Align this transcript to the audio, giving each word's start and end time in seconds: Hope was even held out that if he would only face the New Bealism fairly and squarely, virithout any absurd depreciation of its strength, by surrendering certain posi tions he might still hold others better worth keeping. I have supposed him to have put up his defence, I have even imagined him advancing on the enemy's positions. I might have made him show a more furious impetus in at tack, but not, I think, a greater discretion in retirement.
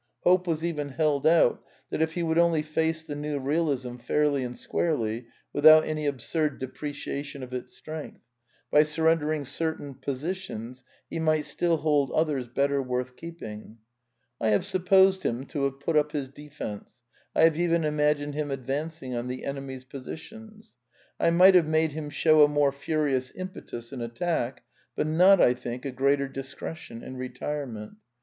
Hope 0.23 0.47
was 0.47 0.65
even 0.65 0.89
held 0.89 1.27
out 1.27 1.63
that 1.91 2.01
if 2.01 2.13
he 2.15 2.23
would 2.23 2.39
only 2.39 2.63
face 2.63 3.03
the 3.03 3.13
New 3.15 3.39
Bealism 3.39 4.01
fairly 4.01 4.43
and 4.43 4.57
squarely, 4.57 5.27
virithout 5.53 5.85
any 5.85 6.07
absurd 6.07 6.57
depreciation 6.57 7.43
of 7.43 7.53
its 7.53 7.77
strength, 7.77 8.21
by 8.71 8.81
surrendering 8.81 9.45
certain 9.45 9.93
posi 9.93 10.33
tions 10.35 10.83
he 11.07 11.19
might 11.19 11.45
still 11.45 11.77
hold 11.77 12.09
others 12.13 12.47
better 12.47 12.81
worth 12.81 13.15
keeping. 13.15 13.77
I 14.39 14.47
have 14.49 14.65
supposed 14.65 15.21
him 15.21 15.45
to 15.45 15.65
have 15.65 15.79
put 15.79 15.95
up 15.95 16.13
his 16.13 16.29
defence, 16.29 17.03
I 17.35 17.43
have 17.43 17.59
even 17.59 17.83
imagined 17.83 18.33
him 18.33 18.49
advancing 18.49 19.13
on 19.13 19.27
the 19.27 19.45
enemy's 19.45 19.85
positions. 19.85 20.73
I 21.19 21.29
might 21.29 21.53
have 21.53 21.67
made 21.67 21.91
him 21.91 22.09
show 22.09 22.43
a 22.43 22.47
more 22.47 22.71
furious 22.71 23.29
impetus 23.35 23.93
in 23.93 24.01
at 24.01 24.15
tack, 24.15 24.63
but 24.95 25.05
not, 25.05 25.39
I 25.39 25.53
think, 25.53 25.85
a 25.85 25.91
greater 25.91 26.27
discretion 26.27 27.03
in 27.03 27.17
retirement. 27.17 27.97